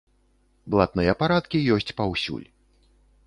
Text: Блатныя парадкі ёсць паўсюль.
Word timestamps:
Блатныя 0.73 1.13
парадкі 1.19 1.63
ёсць 1.77 1.91
паўсюль. 1.99 2.47